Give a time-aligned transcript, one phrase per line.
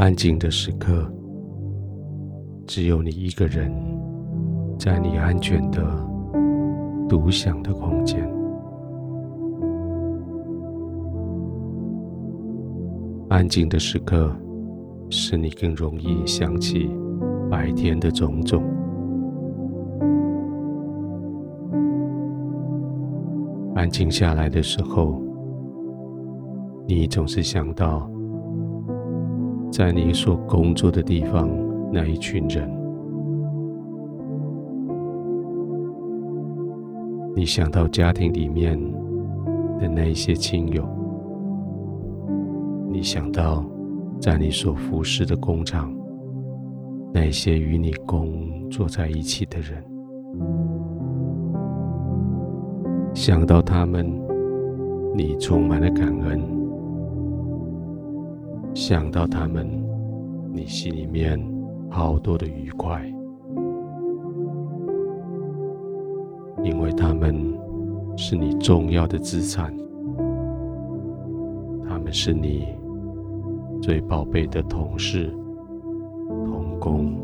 [0.00, 1.12] 安静的时刻，
[2.66, 3.70] 只有你一个人，
[4.78, 5.82] 在你安全的
[7.06, 8.26] 独享的空间。
[13.28, 14.34] 安静的时刻，
[15.10, 16.88] 使你更容易想起
[17.50, 18.64] 白天的种种。
[23.74, 25.20] 安静下来的时候，
[26.86, 28.09] 你总是想到，
[29.70, 31.48] 在你所工作的地方
[31.92, 32.68] 那一群人，
[37.36, 38.76] 你想到家庭里面
[39.78, 40.84] 的那一些亲友，
[42.90, 43.64] 你想到
[44.20, 45.94] 在你所服侍的工厂
[47.14, 49.82] 那些与你工作在一起的人，
[53.14, 54.04] 想到他们，
[55.14, 56.59] 你充满了感恩。
[58.72, 59.68] 想到他们，
[60.52, 61.38] 你心里面
[61.90, 63.04] 好多的愉快，
[66.62, 67.36] 因为他们
[68.16, 69.72] 是你重要的资产，
[71.88, 72.66] 他们是你
[73.82, 75.30] 最宝贝的同事、
[76.46, 77.14] 同工、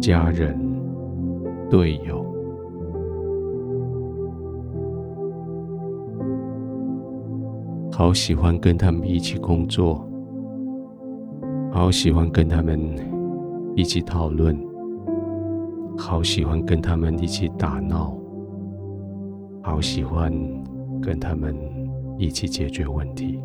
[0.00, 0.58] 家人、
[1.68, 2.24] 队友，
[7.92, 10.09] 好喜欢跟他们一起工作。
[11.72, 12.80] 好喜欢跟他们
[13.76, 14.58] 一起讨论，
[15.96, 18.12] 好喜欢跟他们一起打闹，
[19.62, 20.32] 好喜欢
[21.00, 21.56] 跟他们
[22.18, 23.40] 一起解决问题。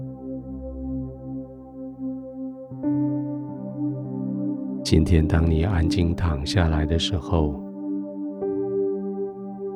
[4.84, 7.54] 今天，当你安静躺下来的时候，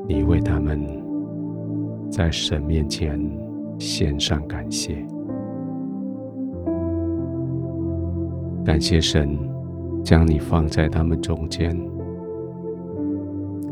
[0.07, 0.81] 你为他们
[2.11, 3.19] 在神面前
[3.77, 5.05] 献上感谢。
[8.65, 9.37] 感谢神
[10.03, 11.75] 将你放在他们中间，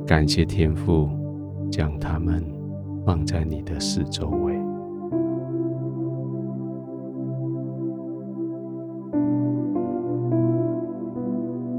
[0.06, 1.10] 感谢天父
[1.72, 2.44] 将他们
[3.06, 4.58] 放在你的四周围。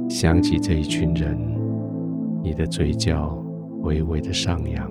[0.08, 1.38] 想起这一群人，
[2.42, 3.36] 你的嘴角
[3.82, 4.88] 微微的上扬，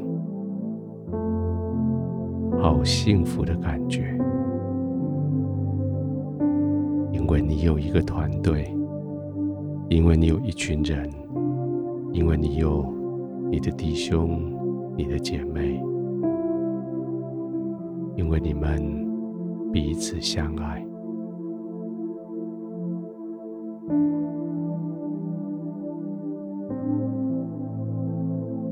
[2.62, 4.17] 好幸福的感觉。
[7.28, 8.74] 因为你有一个团队，
[9.90, 11.12] 因为你有一群人，
[12.14, 12.86] 因为你有
[13.52, 14.40] 你的弟兄、
[14.96, 15.78] 你的姐妹，
[18.16, 19.06] 因为你们
[19.74, 20.82] 彼此相爱。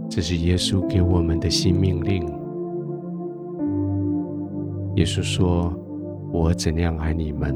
[0.10, 2.26] 这是耶稣给我们的新命令。
[4.96, 5.74] 耶稣说
[6.32, 7.54] ：“我怎样爱你们。”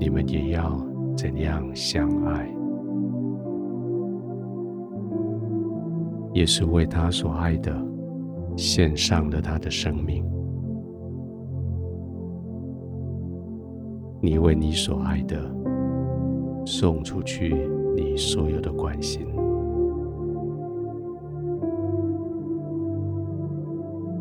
[0.00, 0.82] 你们也要
[1.14, 2.50] 怎样相爱？
[6.32, 7.70] 也是为他所爱的，
[8.56, 10.24] 献上了他的生命。
[14.22, 15.38] 你为你所爱的，
[16.64, 17.54] 送出去
[17.94, 19.26] 你所有的关心。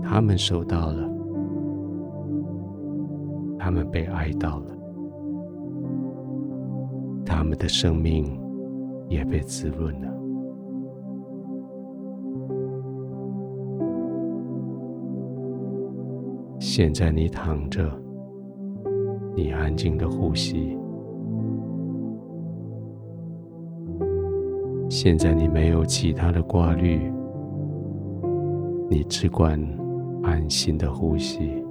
[0.03, 1.09] 他们收到了，
[3.57, 4.78] 他们被爱到了。
[7.59, 8.25] 的生命
[9.07, 10.07] 也被滋润了。
[16.59, 17.91] 现在你躺着，
[19.35, 20.77] 你安静的呼吸。
[24.89, 27.11] 现在你没有其他的挂虑，
[28.89, 29.59] 你只管
[30.23, 31.63] 安心的呼吸。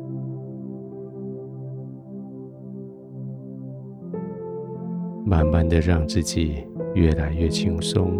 [5.28, 8.10] 慢慢的让自己越来越轻松，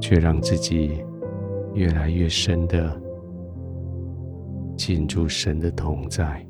[0.00, 1.04] 却让自己
[1.72, 3.00] 越来越深的
[4.76, 6.44] 进入神的同在，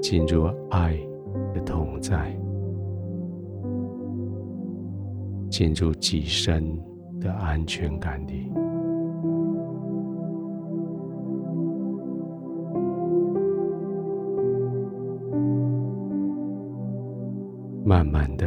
[0.00, 0.98] 进入爱
[1.52, 2.34] 的同在，
[5.50, 6.64] 进入极深
[7.20, 8.50] 的安全感里。
[17.90, 18.46] 慢慢的，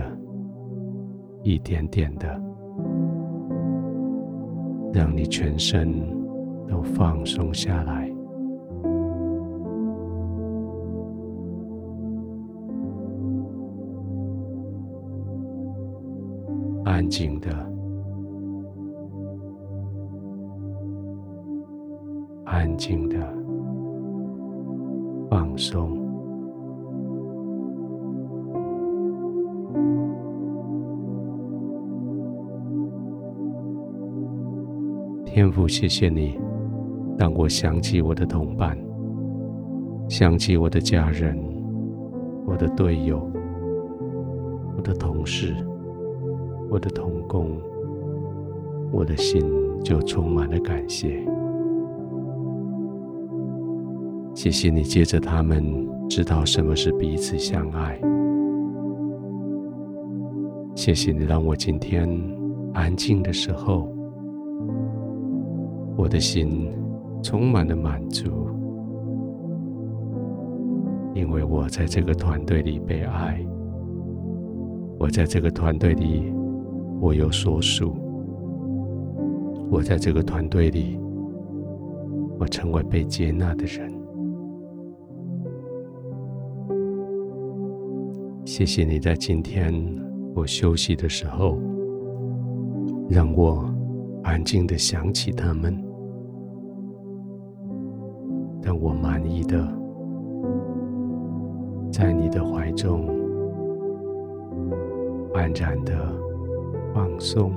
[1.44, 2.30] 一点点的，
[4.94, 5.92] 让你全身
[6.66, 8.10] 都放松下来，
[16.86, 17.50] 安静的，
[22.46, 23.18] 安静的，
[25.30, 26.03] 放松。
[35.34, 36.40] 天父，谢谢你。
[37.18, 38.78] 当我想起我的同伴，
[40.08, 41.36] 想起我的家人、
[42.46, 43.28] 我的队友、
[44.78, 45.56] 我的同事、
[46.70, 47.60] 我的同工，
[48.92, 49.44] 我的心
[49.84, 51.26] 就充满了感谢。
[54.36, 55.66] 谢谢你，借着他们
[56.08, 58.00] 知道什么是彼此相爱。
[60.76, 62.08] 谢谢你，让我今天
[62.72, 63.90] 安静的时候，
[66.04, 66.70] 我的心
[67.24, 68.28] 充满了满足，
[71.14, 73.42] 因为我在这个团队里被爱，
[75.00, 76.34] 我在这个团队里
[77.00, 77.96] 我有所属，
[79.72, 81.00] 我在这个团队里
[82.38, 83.90] 我成为被接纳的人。
[88.44, 89.74] 谢谢你在今天
[90.36, 91.58] 我休息的时候，
[93.10, 93.74] 让我
[94.22, 95.82] 安静地想起他们，
[98.64, 99.60] 让我满意的
[101.92, 103.08] 在你的怀中
[105.34, 105.94] 安然的
[106.94, 107.52] 放松，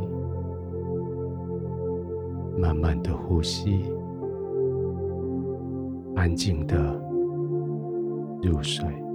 [2.58, 3.84] 慢慢的呼吸，
[6.16, 6.76] 安静的
[8.42, 9.05] 入睡。